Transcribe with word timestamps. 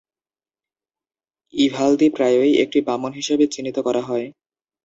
ইভালদি 1.53 2.07
প্রায়ই 2.09 2.53
একটি 2.63 2.79
বামন 2.87 3.11
হিসাবে 3.13 3.45
চিহ্নিত 3.47 3.77
করা 3.79 4.01
হয়। 4.01 4.27